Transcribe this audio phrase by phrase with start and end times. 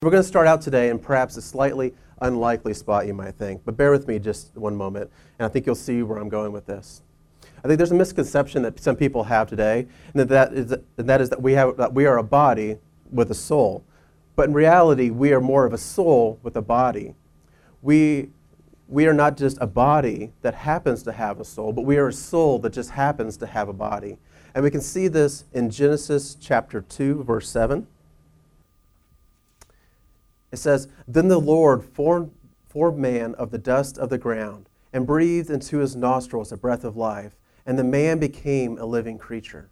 [0.00, 3.62] We're going to start out today in perhaps a slightly unlikely spot, you might think,
[3.64, 6.52] but bear with me just one moment, and I think you'll see where I'm going
[6.52, 7.02] with this.
[7.42, 11.20] I think there's a misconception that some people have today, and that, is, and that
[11.20, 12.76] is that we, have, that we are a body
[13.10, 13.84] with a soul.
[14.36, 17.16] But in reality, we are more of a soul with a body.
[17.82, 18.30] We,
[18.86, 22.06] we are not just a body that happens to have a soul, but we are
[22.06, 24.18] a soul that just happens to have a body.
[24.54, 27.88] And we can see this in Genesis chapter 2, verse 7.
[30.50, 32.32] It says, Then the Lord formed,
[32.68, 36.84] formed man of the dust of the ground and breathed into his nostrils a breath
[36.84, 39.70] of life, and the man became a living creature.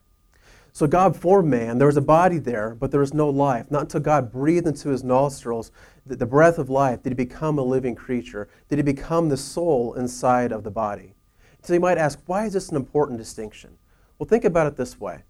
[0.73, 1.79] So God formed man.
[1.79, 3.71] There was a body there, but there was no life.
[3.71, 5.73] Not until God breathed into his nostrils
[6.05, 9.37] the, the breath of life did he become a living creature, did he become the
[9.37, 11.15] soul inside of the body.
[11.63, 13.79] So you might ask, why is this an important distinction?
[14.19, 15.23] Well, think about it this way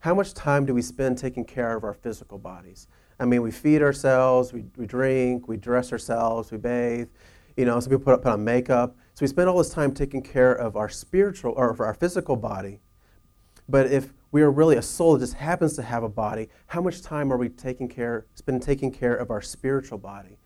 [0.00, 2.86] How much time do we spend taking care of our physical bodies?
[3.18, 7.08] I mean, we feed ourselves, we, we drink, we dress ourselves, we bathe.
[7.56, 8.96] You know, some people put, put on makeup.
[9.14, 12.34] So we spend all this time taking care of our spiritual or for our physical
[12.36, 12.80] body.
[13.68, 16.80] But if we are really a soul that just happens to have a body, how
[16.80, 20.38] much time are we taking care, spend taking care of our spiritual body?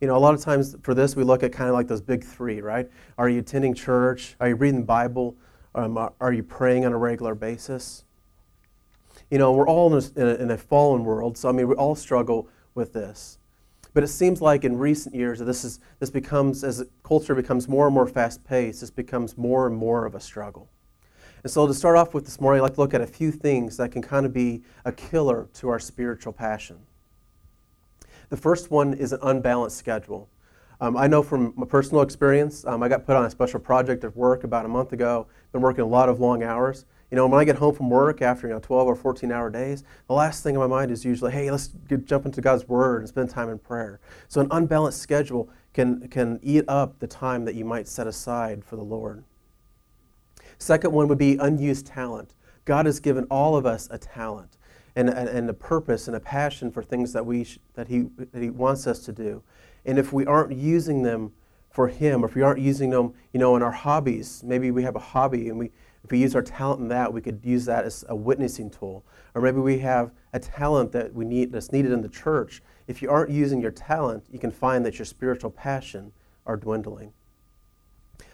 [0.00, 2.00] You know, a lot of times for this, we look at kind of like those
[2.02, 2.88] big three, right?
[3.16, 4.36] Are you attending church?
[4.40, 5.36] Are you reading the Bible?
[5.74, 8.04] Um, are you praying on a regular basis?
[9.30, 11.94] You know, we're all in a, in a, fallen world, so I mean, we all
[11.94, 13.38] struggle with this.
[13.94, 17.86] But it seems like in recent years, this, is, this becomes, as culture becomes more
[17.86, 20.68] and more fast paced, this becomes more and more of a struggle.
[21.42, 23.32] And so, to start off with this morning, I'd like to look at a few
[23.32, 26.78] things that can kind of be a killer to our spiritual passion.
[28.28, 30.28] The first one is an unbalanced schedule.
[30.82, 34.04] Um, I know from my personal experience, um, I got put on a special project
[34.04, 36.84] at work about a month ago, been working a lot of long hours.
[37.10, 39.50] You know, when I get home from work after you know 12 or 14 hour
[39.50, 42.68] days, the last thing in my mind is usually, hey, let's get, jump into God's
[42.68, 44.00] Word and spend time in prayer.
[44.28, 48.64] So an unbalanced schedule can can eat up the time that you might set aside
[48.64, 49.24] for the Lord.
[50.58, 52.34] Second one would be unused talent.
[52.64, 54.56] God has given all of us a talent
[54.94, 58.06] and, and, and a purpose and a passion for things that we sh- that he
[58.32, 59.42] that He wants us to do,
[59.84, 61.32] and if we aren't using them
[61.70, 64.82] for Him, or if we aren't using them, you know, in our hobbies, maybe we
[64.82, 65.70] have a hobby and we
[66.04, 69.04] if we use our talent in that, we could use that as a witnessing tool.
[69.34, 72.62] Or maybe we have a talent that we need that's needed in the church.
[72.86, 76.12] If you aren't using your talent, you can find that your spiritual passion
[76.46, 77.12] are dwindling.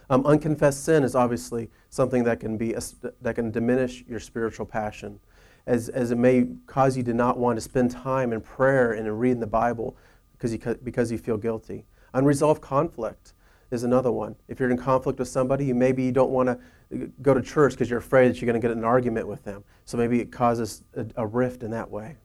[0.08, 2.80] Um, unconfessed sin is obviously something that can be a,
[3.20, 5.18] that can diminish your spiritual passion,
[5.66, 9.06] as, as it may cause you to not want to spend time in prayer and
[9.06, 9.96] in reading the Bible
[10.32, 11.84] because you, because you feel guilty.
[12.14, 13.34] Unresolved conflict
[13.70, 14.36] is another one.
[14.48, 17.72] If you're in conflict with somebody, you maybe you don't want to go to church
[17.72, 19.64] because you're afraid that you're going to get an argument with them.
[19.84, 22.16] So maybe it causes a, a rift in that way.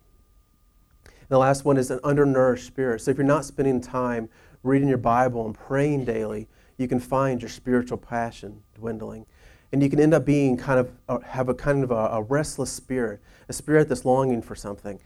[1.06, 3.02] And the last one is an undernourished spirit.
[3.02, 4.29] So if you're not spending time
[4.63, 6.47] reading your Bible and praying daily,
[6.78, 9.25] you can find your spiritual passion dwindling.
[9.72, 12.22] And you can end up being kind of, uh, have a kind of a, a
[12.22, 15.00] restless spirit, a spirit that's longing for something.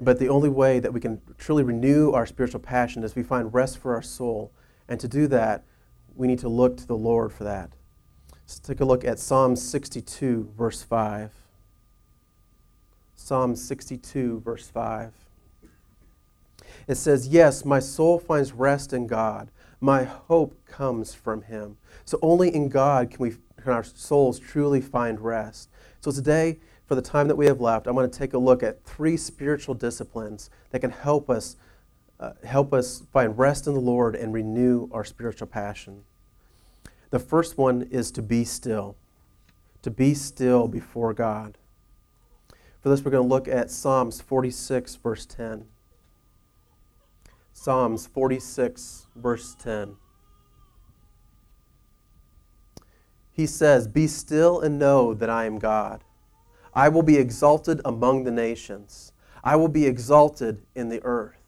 [0.00, 3.52] But the only way that we can truly renew our spiritual passion is we find
[3.52, 4.52] rest for our soul.
[4.88, 5.64] And to do that,
[6.14, 7.72] we need to look to the Lord for that.
[8.32, 11.32] Let's take a look at Psalm 62, verse 5.
[13.16, 15.12] Psalm 62, verse 5.
[16.86, 19.50] It says, Yes, my soul finds rest in God.
[19.80, 21.76] My hope comes from Him.
[22.04, 23.30] So only in God can, we,
[23.60, 25.70] can our souls truly find rest.
[26.00, 28.62] So today, for the time that we have left, I'm going to take a look
[28.62, 31.56] at three spiritual disciplines that can help us,
[32.20, 36.02] uh, help us find rest in the Lord and renew our spiritual passion.
[37.10, 38.96] The first one is to be still,
[39.82, 41.58] to be still before God.
[42.80, 45.66] For this, we're going to look at Psalms 46, verse 10.
[47.52, 49.96] Psalms 46, verse 10.
[53.32, 56.04] He says, Be still and know that I am God.
[56.74, 61.43] I will be exalted among the nations, I will be exalted in the earth.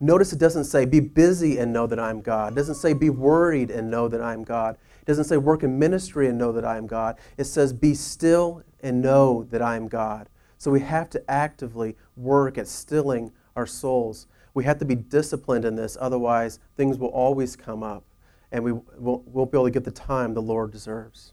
[0.00, 2.52] Notice it doesn't say, be busy and know that I'm God.
[2.52, 4.76] It doesn't say, be worried and know that I'm God.
[5.00, 7.16] It doesn't say, work in ministry and know that I am God.
[7.36, 10.28] It says, be still and know that I am God.
[10.58, 14.26] So we have to actively work at stilling our souls.
[14.54, 18.04] We have to be disciplined in this, otherwise, things will always come up
[18.52, 21.32] and we won't, be able to get the time the Lord deserves.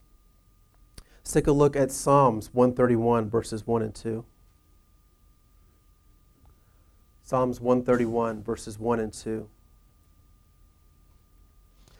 [0.97, 4.25] Let's take a look at Psalms 131, verses 1 and 2.
[7.25, 9.49] Psalms 131, verses 1 and 2.
[11.87, 11.95] It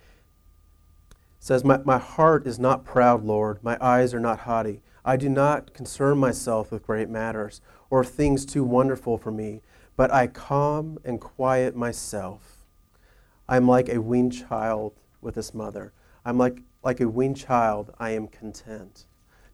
[1.40, 3.64] says, my, my heart is not proud, Lord.
[3.64, 4.82] My eyes are not haughty.
[5.06, 9.62] I do not concern myself with great matters or things too wonderful for me.
[9.96, 12.66] but I calm and quiet myself.
[13.48, 15.94] I'm like a weaned child with his mother.
[16.26, 19.06] I'm like, like a weaned child, I am content.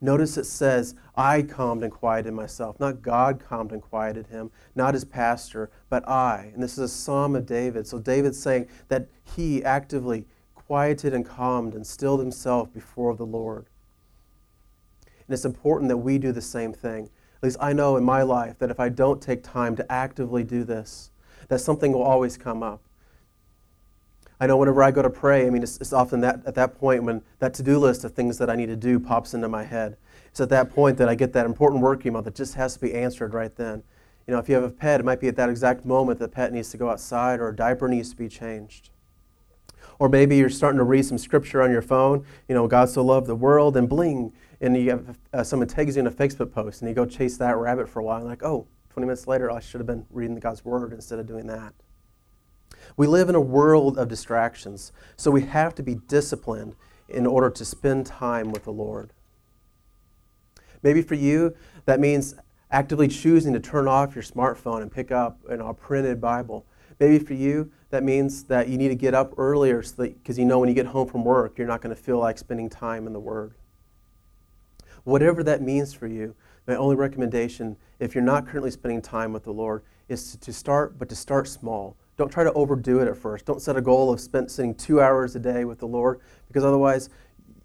[0.01, 2.79] Notice it says, I calmed and quieted myself.
[2.79, 6.51] Not God calmed and quieted him, not his pastor, but I.
[6.53, 7.85] And this is a psalm of David.
[7.85, 10.25] So David's saying that he actively
[10.55, 13.65] quieted and calmed and stilled himself before the Lord.
[15.05, 17.09] And it's important that we do the same thing.
[17.37, 20.43] At least I know in my life that if I don't take time to actively
[20.43, 21.11] do this,
[21.49, 22.81] that something will always come up.
[24.39, 26.79] I know whenever I go to pray, I mean, it's, it's often that, at that
[26.79, 29.49] point when that to do list of things that I need to do pops into
[29.49, 29.97] my head.
[30.29, 32.79] It's at that point that I get that important work email that just has to
[32.79, 33.83] be answered right then.
[34.27, 36.29] You know, if you have a pet, it might be at that exact moment the
[36.29, 38.91] pet needs to go outside or a diaper needs to be changed.
[39.97, 43.03] Or maybe you're starting to read some scripture on your phone, you know, God so
[43.03, 44.31] loved the world, and bling,
[44.61, 47.35] and you have uh, someone tags you in a Facebook post, and you go chase
[47.37, 50.05] that rabbit for a while, and like, oh, 20 minutes later, I should have been
[50.09, 51.73] reading God's word instead of doing that.
[52.97, 56.75] We live in a world of distractions, so we have to be disciplined
[57.07, 59.11] in order to spend time with the Lord.
[60.83, 61.55] Maybe for you,
[61.85, 62.35] that means
[62.71, 66.65] actively choosing to turn off your smartphone and pick up you know, a printed Bible.
[66.99, 70.59] Maybe for you, that means that you need to get up earlier because you know
[70.59, 73.13] when you get home from work, you're not going to feel like spending time in
[73.13, 73.55] the Word.
[75.03, 76.35] Whatever that means for you,
[76.67, 80.99] my only recommendation, if you're not currently spending time with the Lord, is to start,
[80.99, 81.97] but to start small.
[82.19, 83.45] Don't try to overdo it at first.
[83.45, 86.19] Don't set a goal of spend, spending two hours a day with the Lord,
[86.49, 87.09] because otherwise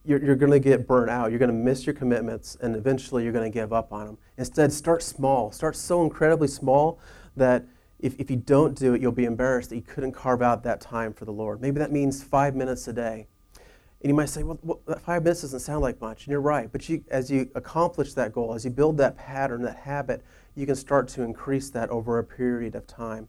[0.05, 1.33] you're, you're going to get burnt out.
[1.33, 4.19] You're going to miss your commitments, and eventually you're going to give up on them.
[4.39, 5.51] Instead, start small.
[5.51, 7.01] Start so incredibly small
[7.35, 7.65] that
[7.99, 10.81] if, if you don't do it, you'll be embarrassed that you couldn't carve out that
[10.81, 11.61] time for the Lord.
[11.61, 13.27] Maybe that means five minutes a day.
[14.03, 16.27] And you might say, well, well five minutes doesn't sound like much.
[16.27, 16.71] And you're right.
[16.71, 20.23] But you, as you accomplish that goal, as you build that pattern, that habit,
[20.55, 23.29] you can start to increase that over a period of time.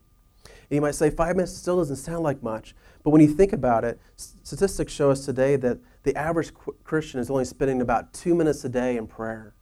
[0.69, 2.75] And you might say five minutes still doesn't sound like much.
[3.03, 6.51] But when you think about it, statistics show us today that the average
[6.83, 9.53] Christian is only spending about two minutes a day in prayer.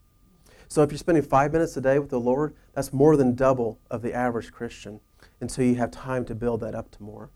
[0.68, 3.80] So if you're spending five minutes a day with the Lord, that's more than double
[3.92, 5.02] of the average Christian
[5.40, 7.30] until you have time to build that up to more.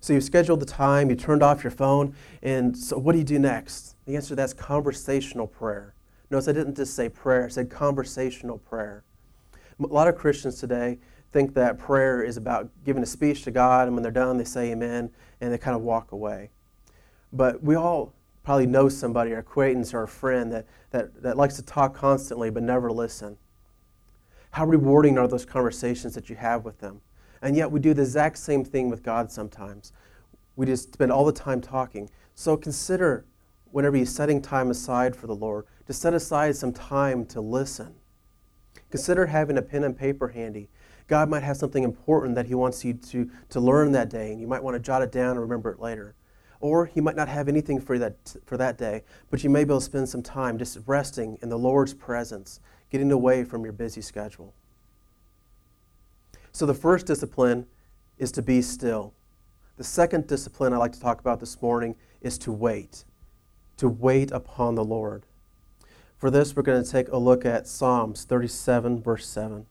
[0.00, 3.24] So you've scheduled the time, you turned off your phone, and so what do you
[3.24, 3.96] do next?
[4.06, 5.94] The answer to that's conversational prayer.
[6.30, 9.02] Notice I didn't just say prayer, I said conversational prayer.
[9.78, 10.98] A lot of Christians today
[11.32, 14.44] think that prayer is about giving a speech to God, and when they're done, they
[14.44, 16.50] say amen, and they kind of walk away.
[17.32, 21.56] But we all probably know somebody, or acquaintance, or a friend that, that, that likes
[21.56, 23.36] to talk constantly but never listen.
[24.52, 27.02] How rewarding are those conversations that you have with them?
[27.42, 29.92] And yet we do the exact same thing with God sometimes.
[30.54, 32.08] We just spend all the time talking.
[32.34, 33.26] So consider,
[33.72, 37.94] whenever you're setting time aside for the Lord, to set aside some time to listen
[38.90, 40.68] Consider having a pen and paper handy.
[41.08, 44.40] God might have something important that He wants you to, to learn that day, and
[44.40, 46.14] you might want to jot it down and remember it later.
[46.60, 49.70] Or He might not have anything for that, for that day, but you may be
[49.70, 52.60] able to spend some time just resting in the Lord's presence,
[52.90, 54.54] getting away from your busy schedule.
[56.52, 57.66] So, the first discipline
[58.18, 59.12] is to be still.
[59.76, 63.04] The second discipline I'd like to talk about this morning is to wait,
[63.76, 65.26] to wait upon the Lord.
[66.16, 69.66] For this, we're going to take a look at Psalms 37, verse 7.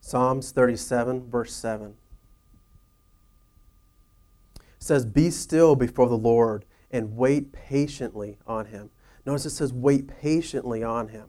[0.00, 1.94] Psalms 37, verse 7.
[4.56, 8.90] It says, Be still before the Lord and wait patiently on him.
[9.26, 11.28] Notice it says, Wait patiently on him.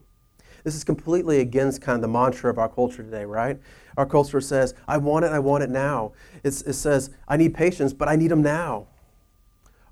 [0.64, 3.58] This is completely against kind of the mantra of our culture today, right?
[3.96, 6.12] Our culture says, I want it, I want it now.
[6.42, 8.86] It's, it says, I need patience, but I need them now.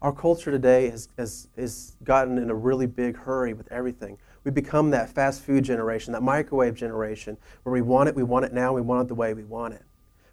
[0.01, 4.17] Our culture today has, has, has gotten in a really big hurry with everything.
[4.45, 8.45] We become that fast food generation, that microwave generation, where we want it, we want
[8.45, 9.83] it now, we want it the way we want it.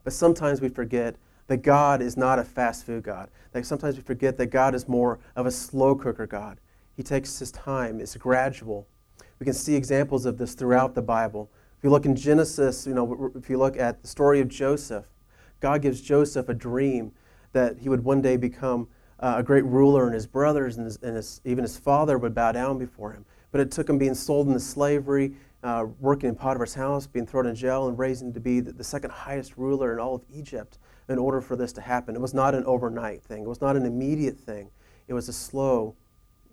[0.04, 1.16] But sometimes we forget
[1.48, 3.30] that God is not a fast food God.
[3.54, 6.60] That sometimes we forget that God is more of a slow cooker God.
[6.96, 8.88] He takes his time, it's gradual.
[9.40, 11.50] We can see examples of this throughout the Bible.
[11.78, 15.06] If you look in Genesis, you know, if you look at the story of Joseph,
[15.60, 17.12] God gives Joseph a dream
[17.52, 18.88] that he would one day become
[19.20, 22.36] uh, a great ruler, and his brothers and, his, and his, even his father would
[22.36, 23.26] bow down before him.
[23.52, 27.48] But it took him being sold into slavery, uh, working in Potiphar's house, being thrown
[27.48, 30.78] in jail, and raising to be the, the second highest ruler in all of Egypt
[31.08, 32.16] in order for this to happen.
[32.16, 34.70] It was not an overnight thing, it was not an immediate thing,
[35.08, 35.96] it was a slow,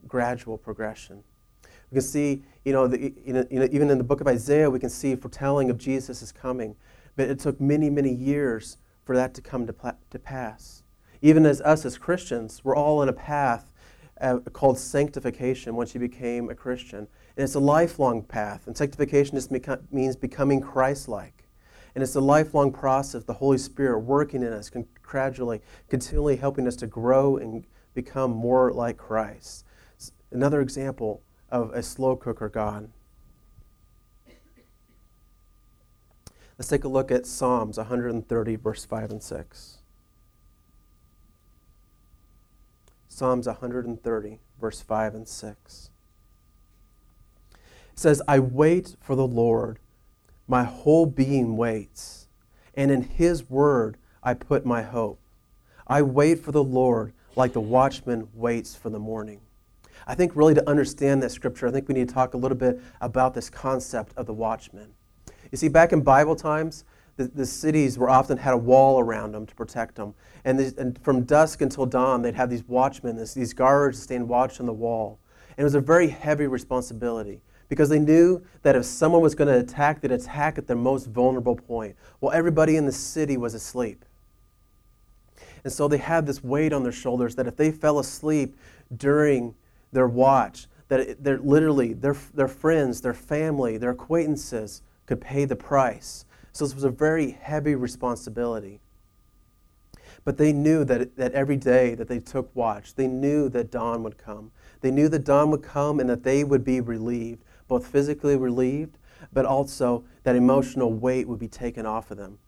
[0.07, 1.23] gradual progression.
[1.90, 4.78] We can see, you know, the, you know, even in the book of Isaiah, we
[4.78, 6.75] can see foretelling of Jesus' coming.
[7.16, 9.75] But it took many, many years for that to come to,
[10.11, 10.81] to pass.
[11.23, 13.73] Even as us as Christians, we're all on a path
[14.21, 17.07] uh, called sanctification once you became a Christian.
[17.37, 18.67] And it's a lifelong path.
[18.67, 19.50] And sanctification just
[19.93, 21.49] means becoming Christ like.
[21.95, 24.71] And it's a lifelong process, the Holy Spirit working in us,
[25.02, 29.64] gradually, continually helping us to grow and become more like Christ.
[30.31, 32.91] Another example of a slow cooker God.
[36.59, 39.81] Let's take a look at Psalms 130, verse 5 and 6.
[43.12, 45.90] Psalms 130, verse 5 and 6.
[47.52, 47.59] It
[47.95, 49.81] says, I wait for the Lord,
[50.49, 52.28] my whole being waits,
[52.75, 55.21] and in his word I put my hope.
[55.87, 59.42] I wait for the Lord like the watchman waits for the morning.
[60.07, 62.57] I think really to understand that scripture, I think we need to talk a little
[62.57, 64.88] bit about this concept of the watchman.
[65.50, 66.85] You see, back in Bible times,
[67.16, 70.14] the, the cities were often had a wall around them to protect them.
[70.45, 74.61] And, and from dusk until dawn, they'd have these watchmen, this, these guards stand watch
[74.61, 75.19] on the wall.
[75.50, 79.49] And it was a very heavy responsibility because they knew that if someone was going
[79.49, 81.97] to attack, they'd attack at their most vulnerable point.
[82.21, 84.04] Well, everybody in the city was asleep.
[85.64, 88.57] And so they had this weight on their shoulders that if they fell asleep
[88.97, 89.54] during
[89.92, 95.57] their watch, that they're literally their, their friends, their family, their acquaintances could pay the
[95.57, 96.25] price.
[96.52, 98.80] So this was a very heavy responsibility.
[100.25, 104.02] But they knew that, that every day that they took watch, they knew that dawn
[104.02, 104.52] would come.
[104.80, 108.99] They knew that dawn would come and that they would be relieved, both physically relieved,
[109.32, 112.38] but also that emotional weight would be taken off of them.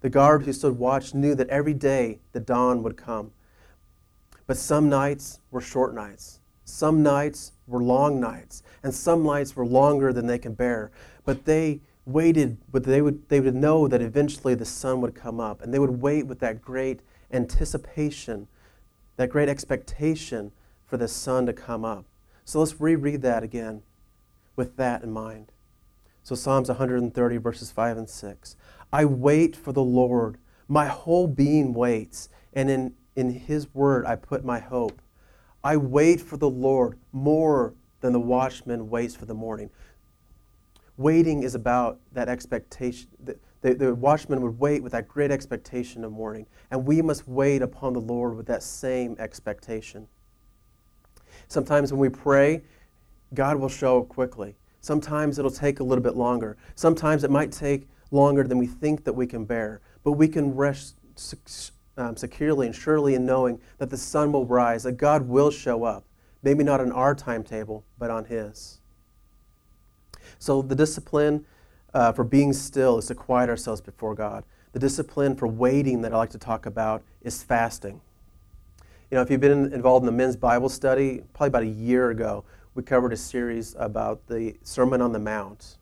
[0.00, 3.32] The guard who stood watch knew that every day the dawn would come.
[4.46, 6.40] But some nights were short nights.
[6.64, 10.90] Some nights were long nights, and some nights were longer than they could bear.
[11.26, 15.40] But they waited, but they would, they would know that eventually the sun would come
[15.40, 18.48] up, and they would wait with that great anticipation,
[19.16, 20.52] that great expectation
[20.86, 22.06] for the sun to come up.
[22.44, 23.82] So let's reread that again
[24.54, 25.52] with that in mind.
[26.22, 28.56] So, Psalms 130, verses 5 and 6.
[28.92, 30.38] I wait for the Lord.
[30.66, 35.00] My whole being waits, and in, in His word I put my hope.
[35.62, 39.70] I wait for the Lord more than the watchman waits for the morning.
[40.96, 43.08] Waiting is about that expectation.
[43.22, 47.28] The, the, the, watchman would wait with that great expectation of morning, and we must
[47.28, 50.08] wait upon the Lord with that same expectation.
[51.48, 52.62] Sometimes when we pray,
[53.34, 54.56] God will show up quickly.
[54.80, 56.56] Sometimes it'll take a little bit longer.
[56.76, 60.54] Sometimes it might take longer than we think that we can bear, but we can
[60.54, 60.96] rest
[61.96, 65.84] um, securely and surely in knowing that the sun will rise, that God will show
[65.84, 66.04] up.
[66.42, 68.80] Maybe not on our timetable, but on His.
[70.38, 71.44] So the discipline
[71.94, 74.44] uh, for being still is to quiet ourselves before God.
[74.72, 78.00] The discipline for waiting that I like to talk about is fasting.
[79.10, 82.10] You know, if you've been involved in the men's Bible study, probably about a year
[82.10, 85.78] ago, we covered a series about the Sermon on the Mount.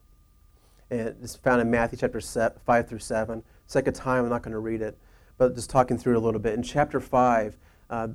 [0.91, 3.43] And it's found in Matthew chapter 5 through 7.
[3.67, 4.97] Second time, I'm not going to read it
[5.37, 6.55] but just talking through it a little bit.
[6.55, 7.57] In chapter 5,
[7.91, 8.09] uh,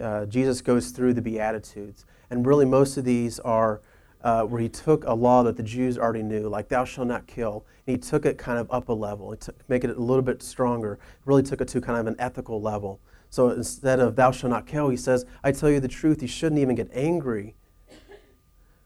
[0.00, 2.04] uh, Jesus goes through the Beatitudes.
[2.30, 3.80] And really, most of these are
[4.22, 7.26] uh, where he took a law that the Jews already knew, like thou shalt not
[7.26, 10.00] kill, and he took it kind of up a level, he took, make it a
[10.00, 10.98] little bit stronger.
[11.24, 13.00] Really took it to kind of an ethical level.
[13.30, 16.28] So instead of thou shalt not kill, he says, I tell you the truth, you
[16.28, 17.56] shouldn't even get angry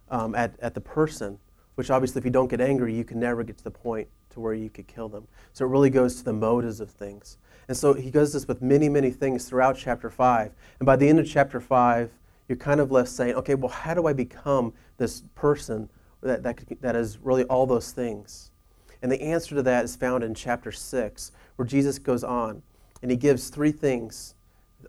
[0.08, 1.38] um, at, at the person,
[1.74, 4.40] which obviously, if you don't get angry, you can never get to the point to
[4.40, 5.26] where you could kill them.
[5.52, 7.38] So it really goes to the motives of things.
[7.68, 10.52] And so he does this with many, many things throughout chapter 5.
[10.78, 12.10] And by the end of chapter 5,
[12.48, 15.88] you're kind of left saying, okay, well, how do I become this person
[16.22, 18.50] that, that, that is really all those things?
[19.02, 22.62] And the answer to that is found in chapter 6, where Jesus goes on
[23.02, 24.34] and he gives three things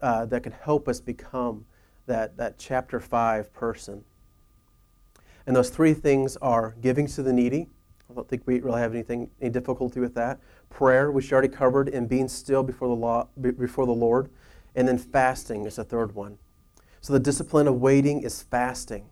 [0.01, 1.65] uh, that can help us become
[2.05, 4.03] that, that chapter 5 person.
[5.45, 7.67] And those three things are giving to the needy.
[8.09, 11.47] I don't think we really have anything, any difficulty with that prayer, which you already
[11.47, 14.29] covered, and being still before the, law, before the Lord.
[14.75, 16.37] And then fasting is the third one.
[17.07, 19.05] So the discipline of waiting is fasting.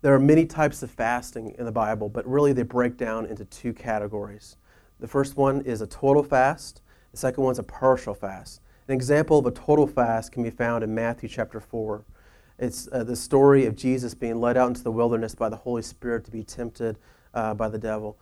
[0.00, 3.44] There are many types of fasting in the Bible, but really they break down into
[3.44, 4.56] two categories.
[4.98, 8.62] The first one is a total fast, the second one is a partial fast.
[8.88, 12.02] An example of a total fast can be found in Matthew chapter 4.
[12.58, 15.82] It's uh, the story of Jesus being led out into the wilderness by the Holy
[15.82, 16.96] Spirit to be tempted
[17.34, 18.16] uh, by the devil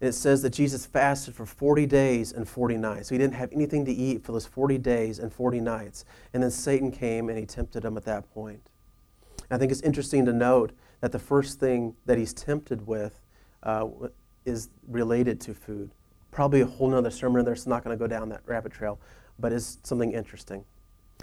[0.00, 3.08] it says that Jesus fasted for 40 days and 40 nights.
[3.08, 6.04] So he didn't have anything to eat for those 40 days and 40 nights.
[6.32, 8.70] And then Satan came and he tempted him at that point.
[9.50, 13.20] I think it's interesting to note that the first thing that he's tempted with
[13.62, 13.88] uh,
[14.44, 15.90] is related to food.
[16.30, 19.00] Probably a whole other sermon there, so not going to go down that rabbit trail,
[19.38, 20.64] but it's something interesting.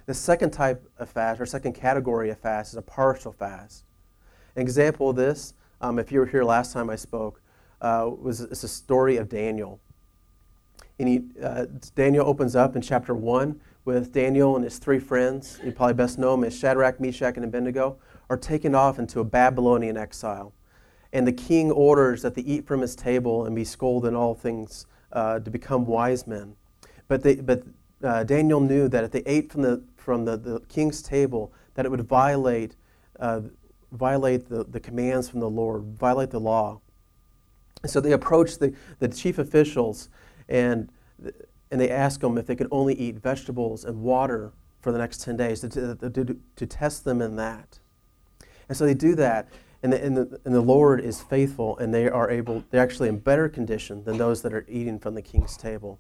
[0.06, 3.86] The second type of fast, or second category of fast, is a partial fast.
[4.56, 7.42] An example of this, um, if you were here last time I spoke,
[7.82, 9.80] uh, was it's a story of Daniel.
[11.00, 15.60] And he, uh, Daniel opens up in chapter 1 with Daniel and his three friends.
[15.64, 17.98] You probably best know them as Shadrach, Meshach, and Abednego,
[18.30, 20.54] are taken off into a Babylonian exile.
[21.14, 24.34] And the king orders that they eat from his table and be scolded in all
[24.34, 26.56] things uh, to become wise men.
[27.08, 27.64] But, they, but
[28.04, 31.86] uh, Daniel knew that if they ate from the, from the, the king's table, that
[31.86, 32.76] it would violate,
[33.20, 33.42] uh,
[33.92, 36.82] violate the, the commands from the Lord, violate the law.
[37.86, 40.10] So they approached the, the chief officials
[40.50, 40.90] and,
[41.72, 45.22] and they asked them if they could only eat vegetables and water for the next
[45.24, 47.80] 10 days to, to, to, to test them in that.
[48.70, 49.50] And so they do that,
[49.84, 53.10] and the, and, the, and the Lord is faithful, and they are able, they're actually
[53.10, 56.00] in better condition than those that are eating from the king's table.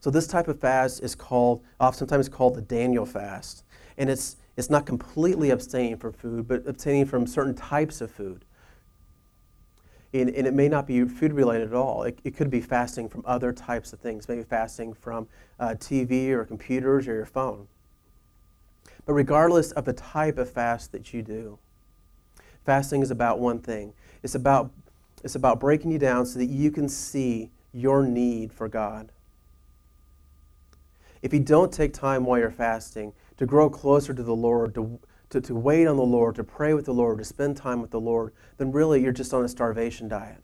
[0.00, 3.64] So this type of fast is called, oftentimes called the Daniel fast.
[3.96, 8.44] And it's, it's not completely abstaining from food, but abstaining from certain types of food.
[10.14, 12.02] And, and it may not be food related at all.
[12.02, 15.26] It, it, could be fasting from other types of things, maybe fasting from
[15.58, 17.66] uh, TV or computers or your phone.
[19.06, 21.58] But regardless of the type of fast that you do,
[22.64, 24.70] fasting is about one thing it's about,
[25.24, 29.10] it's about breaking you down so that you can see your need for God
[31.22, 34.98] if you don't take time while you're fasting to grow closer to the Lord, to,
[35.32, 37.90] to, to wait on the Lord, to pray with the Lord, to spend time with
[37.90, 40.42] the Lord, then really you're just on a starvation diet.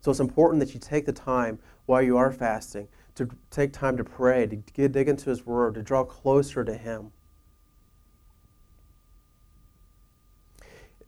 [0.00, 3.96] So it's important that you take the time while you are fasting to take time
[3.96, 7.12] to pray, to get, dig into His Word, to draw closer to Him.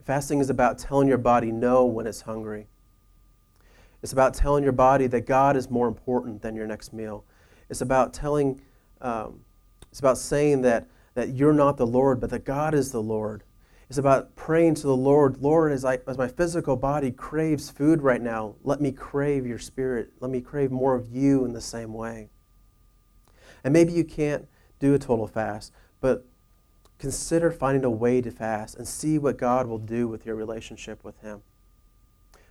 [0.05, 2.67] Fasting is about telling your body no when it's hungry.
[4.03, 7.25] It's about telling your body that God is more important than your next meal.
[7.71, 8.61] It's about telling
[9.01, 9.41] um,
[9.91, 13.45] it's about saying that, that you're not the Lord, but that God is the Lord.
[13.89, 18.03] It's about praying to the Lord, Lord, as, I, as my physical body craves food
[18.03, 20.13] right now, let me crave your spirit.
[20.21, 22.29] Let me crave more of you in the same way.
[23.63, 24.49] And maybe you can't
[24.81, 26.27] do a total fast, but
[26.99, 31.05] consider finding a way to fast and see what God will do with your relationship
[31.05, 31.43] with Him.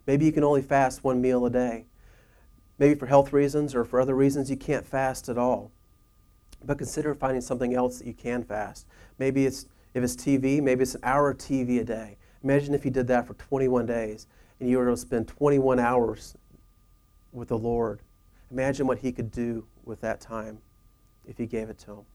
[0.05, 1.85] Maybe you can only fast one meal a day.
[2.77, 5.71] Maybe for health reasons or for other reasons you can't fast at all.
[6.65, 8.87] But consider finding something else that you can fast.
[9.19, 12.17] Maybe it's, if it's TV, maybe it's an hour of TV a day.
[12.43, 14.27] Imagine if you did that for 21 days
[14.59, 16.35] and you were to spend 21 hours
[17.31, 18.01] with the Lord.
[18.51, 20.59] Imagine what He could do with that time
[21.25, 22.05] if He gave it to Him.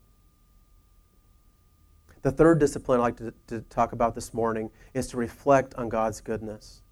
[2.23, 5.89] The third discipline I'd like to, to talk about this morning is to reflect on
[5.89, 6.83] God's goodness.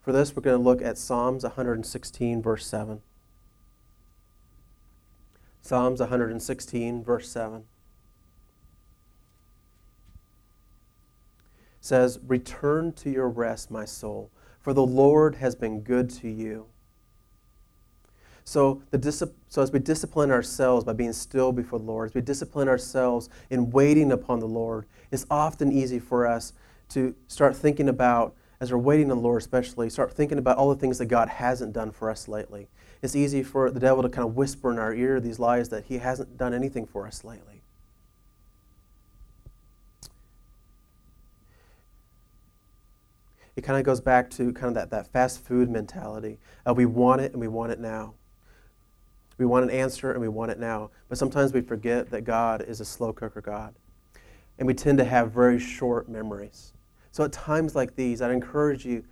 [0.00, 3.00] For this, we're going to look at Psalms 116, verse 7.
[5.66, 7.64] Psalms 116, verse 7
[11.80, 16.66] says, Return to your rest, my soul, for the Lord has been good to you.
[18.44, 19.12] So, the
[19.48, 23.28] so as we discipline ourselves by being still before the Lord, as we discipline ourselves
[23.50, 26.52] in waiting upon the Lord, it's often easy for us
[26.90, 30.68] to start thinking about, as we're waiting on the Lord especially, start thinking about all
[30.68, 32.68] the things that God hasn't done for us lately
[33.02, 35.84] it's easy for the devil to kind of whisper in our ear these lies that
[35.84, 37.62] he hasn't done anything for us lately.
[43.56, 46.38] It kind of goes back to kind of that, that fast food mentality.
[46.66, 48.14] Uh, we want it and we want it now.
[49.38, 50.90] We want an answer and we want it now.
[51.08, 53.74] But sometimes we forget that God is a slow cooker God.
[54.58, 56.72] And we tend to have very short memories.
[57.12, 59.04] So at times like these, I'd encourage you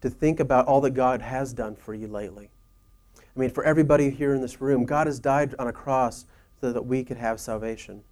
[0.00, 2.50] to think about all that God has done for you lately.
[3.36, 6.26] I mean, for everybody here in this room, God has died on a cross
[6.60, 8.02] so that we could have salvation.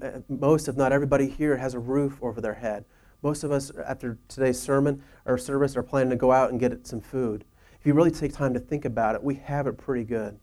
[0.00, 2.84] Uh, most, if not everybody here, has a roof over their head.
[3.22, 6.86] Most of us, after today's sermon or service, are planning to go out and get
[6.86, 7.44] some food.
[7.78, 10.38] If you really take time to think about it, we have it pretty good.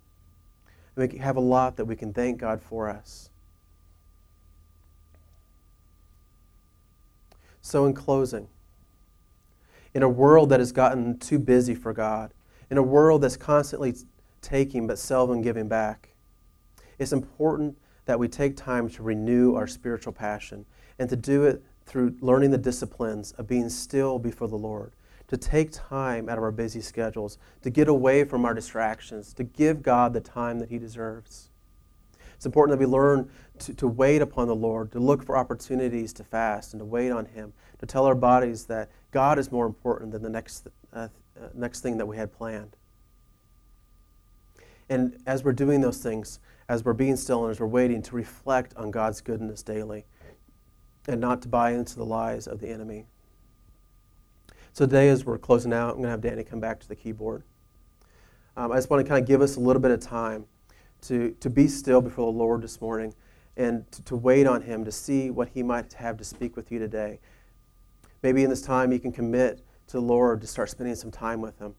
[0.96, 3.30] We have a lot that we can thank God for us.
[7.62, 8.48] So, in closing,
[9.94, 12.34] in a world that has gotten too busy for God,
[12.72, 13.94] in a world that's constantly
[14.42, 16.10] taking but seldom giving back.
[16.98, 20.66] It's important that we take time to renew our spiritual passion
[20.98, 24.94] and to do it through learning the disciplines of being still before the Lord,
[25.28, 29.44] to take time out of our busy schedules, to get away from our distractions, to
[29.44, 31.50] give God the time that He deserves.
[32.36, 33.30] It's important that we learn
[33.60, 37.12] to, to wait upon the Lord, to look for opportunities to fast and to wait
[37.12, 41.10] on Him, to tell our bodies that God is more important than the next uh,
[41.54, 42.76] next thing that we had planned.
[44.90, 48.16] And as we're doing those things, as we're being still and as we're waiting to
[48.16, 50.06] reflect on God's goodness daily
[51.08, 53.06] and not to buy into the lies of the enemy.
[54.74, 56.96] So today, as we're closing out, I'm going to have Danny come back to the
[56.96, 57.44] keyboard.
[58.56, 60.46] Um, I just want to kind of give us a little bit of time
[61.04, 63.14] to, to be still before the Lord this morning
[63.58, 66.72] and to, to wait on Him to see what He might have to speak with
[66.72, 67.20] you today.
[68.24, 71.42] Maybe in this time you can commit to the Lord to start spending some time
[71.42, 71.76] with Him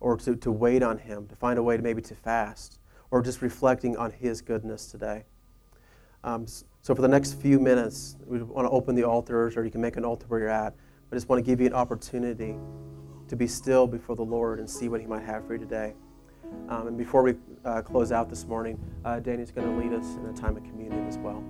[0.00, 2.78] or to, to wait on Him, to find a way to maybe to fast
[3.10, 5.24] or just reflecting on His goodness today.
[6.24, 9.70] Um, so for the next few minutes, we want to open the altars or you
[9.70, 10.74] can make an altar where you're at.
[11.10, 12.56] I just want to give you an opportunity
[13.28, 15.94] to be still before the Lord and see what He might have for you today.
[16.68, 20.16] Um, and before we uh, close out this morning, uh, Danny's going to lead us
[20.16, 21.42] in a time of communion as well.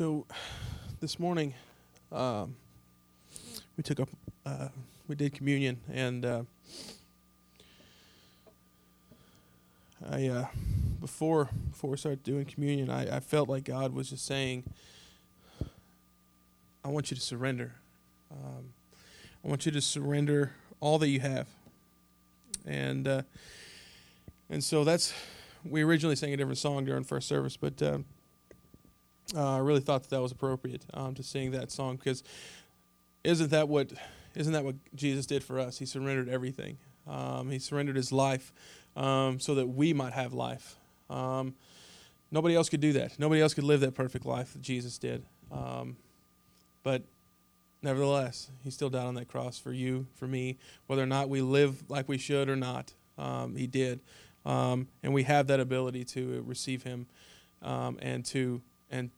[0.00, 0.24] So,
[0.98, 1.52] this morning,
[2.10, 2.56] um,
[3.76, 4.08] we took up,
[4.46, 4.68] uh,
[5.06, 6.42] we did communion, and uh,
[10.10, 10.46] I uh,
[11.02, 14.64] before before we started doing communion, I, I felt like God was just saying,
[16.82, 17.74] "I want you to surrender.
[18.32, 18.72] Um,
[19.44, 21.46] I want you to surrender all that you have."
[22.64, 23.22] And uh,
[24.48, 25.12] and so that's
[25.62, 27.82] we originally sang a different song during first service, but.
[29.34, 32.24] Uh, I really thought that that was appropriate um, to sing that song because
[33.22, 33.92] isn't that what
[34.34, 35.78] isn't that what Jesus did for us?
[35.78, 36.78] He surrendered everything.
[37.06, 38.52] Um, he surrendered his life
[38.96, 40.76] um, so that we might have life.
[41.08, 41.54] Um,
[42.30, 43.18] nobody else could do that.
[43.18, 45.24] Nobody else could live that perfect life that Jesus did.
[45.50, 45.96] Um,
[46.82, 47.02] but
[47.82, 51.40] nevertheless, he still died on that cross for you, for me, whether or not we
[51.40, 52.92] live like we should or not.
[53.18, 54.00] Um, he did,
[54.44, 57.06] and we have that ability to receive him
[57.62, 59.10] and to and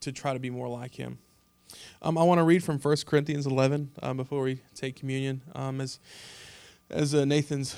[0.00, 1.18] to try to be more like him.
[2.02, 5.42] Um, I want to read from 1 Corinthians 11 um, before we take communion.
[5.54, 5.98] Um, as
[6.88, 7.76] as uh, Nathan's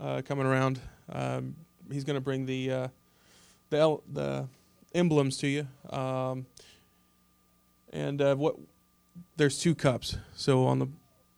[0.00, 0.80] uh, coming around,
[1.10, 1.54] um,
[1.92, 2.88] he's going to bring the uh,
[3.70, 4.48] the, el- the
[4.94, 5.68] emblems to you.
[5.90, 6.46] Um,
[7.92, 8.56] and uh, what
[9.36, 10.16] there's two cups.
[10.34, 10.88] So on the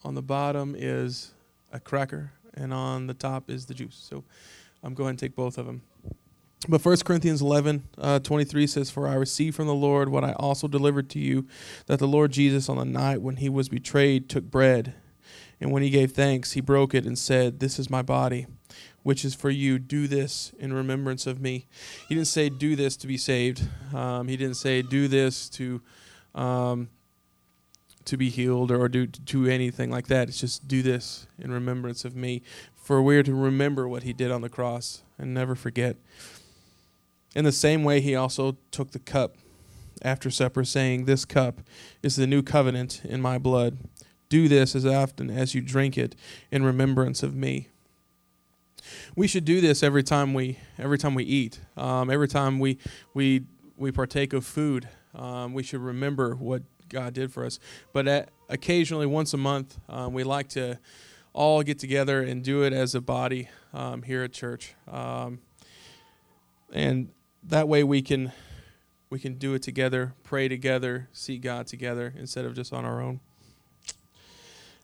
[0.05, 1.33] on the bottom is
[1.73, 3.97] a cracker, and on the top is the juice.
[3.97, 4.25] So
[4.83, 5.83] I'm going to take both of them.
[6.69, 10.33] But 1 Corinthians 11, uh, 23 says, For I received from the Lord what I
[10.33, 11.47] also delivered to you,
[11.87, 14.95] that the Lord Jesus, on the night when he was betrayed, took bread.
[15.61, 18.47] And when he gave thanks, he broke it and said, This is my body,
[19.03, 19.79] which is for you.
[19.79, 21.67] Do this in remembrance of me.
[22.09, 23.63] He didn't say, Do this to be saved.
[23.95, 25.83] Um, he didn't say, Do this to.
[26.35, 26.89] Um,
[28.05, 30.29] to be healed or do do anything like that.
[30.29, 32.43] It's just do this in remembrance of me.
[32.77, 35.97] For we're to remember what he did on the cross and never forget.
[37.37, 39.37] In the same way, he also took the cup
[40.01, 41.61] after supper, saying, This cup
[42.03, 43.77] is the new covenant in my blood.
[44.31, 46.17] Do this as often as you drink it
[46.51, 47.69] in remembrance of me.
[49.15, 51.61] We should do this every time we every time we eat.
[51.77, 52.79] Um, every time we
[53.13, 53.43] we
[53.77, 57.59] we partake of food, um, we should remember what God did for us.
[57.93, 60.79] But at, occasionally, once a month, um, we like to
[61.35, 65.41] all get together and do it as a body um, here at church, um,
[66.73, 67.11] and
[67.49, 68.33] that way we can
[69.09, 73.01] we can do it together, pray together, seek God together instead of just on our
[73.01, 73.21] own.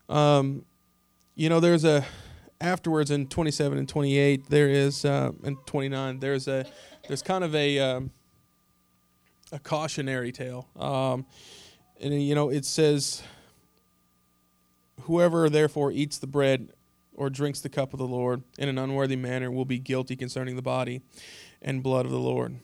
[0.07, 0.65] Um,
[1.35, 2.05] you know, there's a
[2.61, 6.65] afterwards in 27 and 28 there is uh, and 29 there's a
[7.07, 8.09] there's kind of a um,
[9.51, 11.25] a cautionary tale um,
[11.99, 13.21] and you know it says
[15.01, 16.69] whoever therefore eats the bread
[17.15, 20.55] or drinks the cup of the lord in an unworthy manner will be guilty concerning
[20.55, 21.01] the body
[21.63, 22.57] and blood of the lord.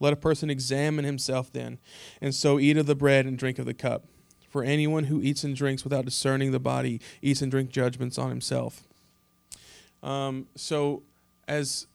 [0.00, 1.78] Let a person examine himself then
[2.20, 4.04] and so eat of the bread and drink of the cup.
[4.48, 8.28] For anyone who eats and drinks without discerning the body eats and drinks judgments on
[8.28, 8.82] himself.
[10.02, 11.04] Um, so
[11.48, 11.86] as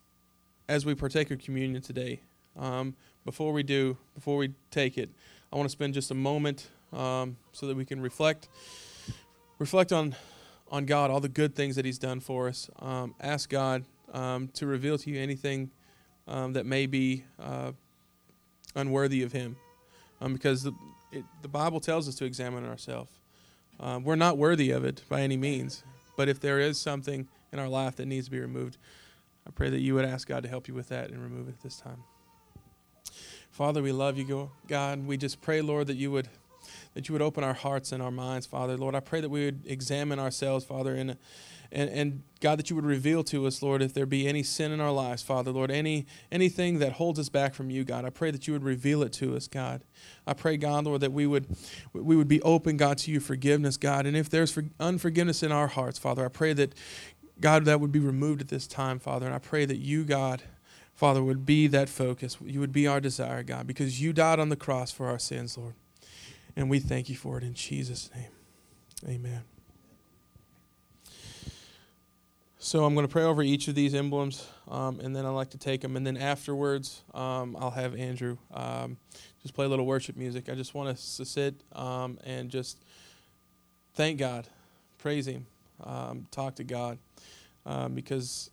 [0.69, 2.21] as we partake of communion today
[2.57, 5.09] um, before we do before we take it
[5.51, 8.49] i want to spend just a moment um, so that we can reflect
[9.59, 10.15] reflect on
[10.69, 12.69] on god all the good things that he's done for us.
[12.79, 15.71] Um, ask god um, to reveal to you anything
[16.27, 17.71] um, that may be uh,
[18.75, 19.55] unworthy of him
[20.33, 20.73] because the,
[21.11, 23.11] it, the bible tells us to examine ourselves
[24.03, 25.83] we're not worthy of it by any means
[26.15, 28.77] but if there is something in our life that needs to be removed.
[29.45, 31.61] I pray that you would ask God to help you with that and remove it
[31.61, 32.03] this time.
[33.51, 35.07] Father, we love you, God.
[35.07, 36.29] We just pray, Lord, that you would
[36.95, 38.75] that you would open our hearts and our minds, Father.
[38.75, 41.15] Lord, I pray that we would examine ourselves, Father, and
[41.71, 44.71] and, and God, that you would reveal to us, Lord, if there be any sin
[44.71, 48.05] in our lives, Father, Lord, any anything that holds us back from you, God.
[48.05, 49.81] I pray that you would reveal it to us, God.
[50.25, 51.47] I pray, God, Lord, that we would
[51.93, 54.05] we would be open, God, to you forgiveness, God.
[54.05, 56.75] And if there's unforgiveness in our hearts, Father, I pray that
[57.39, 59.25] God, that would be removed at this time, Father.
[59.25, 60.41] And I pray that you, God,
[60.93, 62.37] Father, would be that focus.
[62.43, 65.57] You would be our desire, God, because you died on the cross for our sins,
[65.57, 65.75] Lord.
[66.55, 68.31] And we thank you for it in Jesus' name.
[69.07, 69.56] Amen.
[72.59, 75.51] So I'm going to pray over each of these emblems, um, and then I'd like
[75.51, 75.95] to take them.
[75.95, 78.97] And then afterwards, um, I'll have Andrew um,
[79.43, 80.49] just play a little worship music.
[80.49, 82.79] I just want us to sit um, and just
[83.93, 84.47] thank God,
[84.97, 85.45] praise Him,
[85.83, 86.97] um, talk to God
[87.67, 88.49] um, because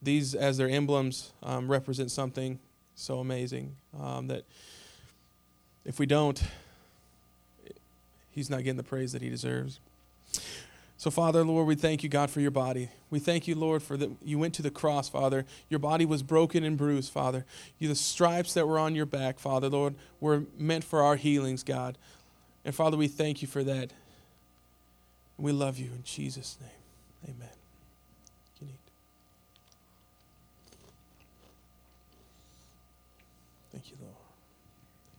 [0.00, 2.60] these, as their emblems, represent something
[2.94, 4.44] so amazing that
[5.84, 6.40] if we don't,
[8.30, 9.80] he's not getting the praise that he deserves.
[11.00, 12.90] So, Father, Lord, we thank you, God, for your body.
[13.08, 15.46] We thank you, Lord, for that you went to the cross, Father.
[15.70, 17.46] Your body was broken and bruised, Father.
[17.78, 21.62] You, the stripes that were on your back, Father, Lord, were meant for our healings,
[21.62, 21.96] God.
[22.66, 23.94] And Father, we thank you for that.
[25.38, 27.34] We love you in Jesus' name.
[27.34, 27.48] Amen.
[33.72, 34.14] Thank you, Lord.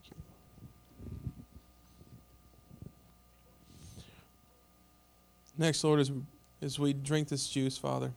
[0.04, 0.22] Thank you.
[5.62, 6.12] Next, Lord, as,
[6.63, 8.13] as we drink this juice, Father,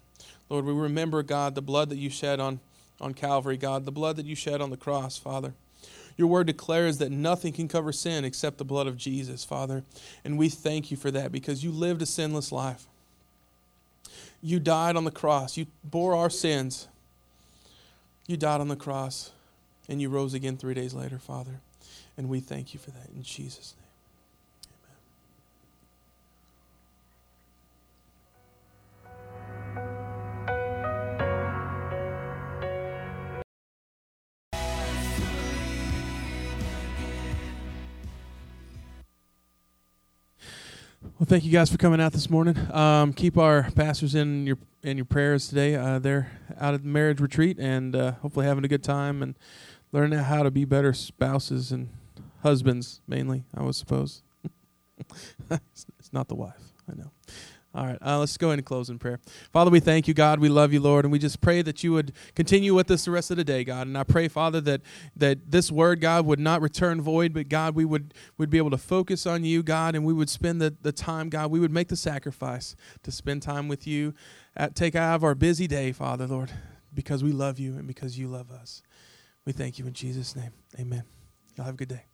[0.48, 2.58] Lord, we remember, God, the blood that you shed on,
[3.02, 5.52] on Calvary, God, the blood that you shed on the cross, Father.
[6.16, 9.84] Your word declares that nothing can cover sin except the blood of Jesus, Father.
[10.24, 12.86] And we thank you for that because you lived a sinless life.
[14.40, 15.58] You died on the cross.
[15.58, 16.88] You bore our sins.
[18.26, 19.32] You died on the cross
[19.86, 21.60] and you rose again three days later, Father.
[22.16, 23.83] And we thank you for that in Jesus' name.
[41.24, 42.54] Well, thank you guys for coming out this morning.
[42.70, 45.74] Um, keep our pastors in your in your prayers today.
[45.74, 49.34] Uh, they're out at the marriage retreat and uh, hopefully having a good time and
[49.90, 51.88] learning how to be better spouses and
[52.42, 54.22] husbands, mainly, I would suppose.
[55.50, 57.10] it's not the wife, I know.
[57.74, 59.18] All right, uh, let's go ahead and close in prayer.
[59.52, 60.38] Father, we thank you, God.
[60.38, 63.10] We love you, Lord, and we just pray that you would continue with us the
[63.10, 63.88] rest of the day, God.
[63.88, 64.82] And I pray, Father, that
[65.16, 68.70] that this word, God, would not return void, but God, we would would be able
[68.70, 71.50] to focus on you, God, and we would spend the, the time, God.
[71.50, 74.14] We would make the sacrifice to spend time with you,
[74.56, 76.52] at, take out of our busy day, Father, Lord,
[76.94, 78.82] because we love you and because you love us.
[79.44, 80.52] We thank you in Jesus' name.
[80.78, 81.02] Amen.
[81.56, 82.04] Y'all have a good day.